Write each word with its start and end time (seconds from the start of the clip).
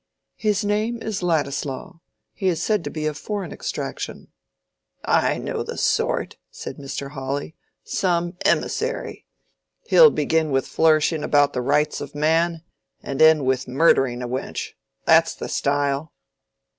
"His 0.37 0.65
name 0.65 0.99
is 1.03 1.21
Ladislaw. 1.21 1.99
He 2.33 2.47
is 2.47 2.59
said 2.63 2.83
to 2.85 2.89
be 2.89 3.05
of 3.05 3.19
foreign 3.19 3.51
extraction." 3.53 4.29
"I 5.05 5.37
know 5.37 5.61
the 5.61 5.77
sort," 5.77 6.37
said 6.49 6.77
Mr. 6.77 7.11
Hawley; 7.11 7.53
"some 7.83 8.35
emissary. 8.43 9.27
He'll 9.85 10.09
begin 10.09 10.49
with 10.49 10.65
flourishing 10.65 11.23
about 11.23 11.53
the 11.53 11.61
Rights 11.61 12.01
of 12.01 12.15
Man 12.15 12.63
and 13.03 13.21
end 13.21 13.45
with 13.45 13.67
murdering 13.67 14.23
a 14.23 14.27
wench. 14.27 14.69
That's 15.05 15.35
the 15.35 15.47
style." 15.47 16.11